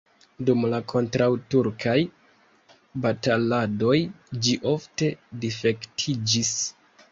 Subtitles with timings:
[0.45, 1.93] Dum la kontraŭturkaj
[3.05, 3.99] bataladoj
[4.49, 5.13] ĝi ofte
[5.47, 6.53] difektiĝis.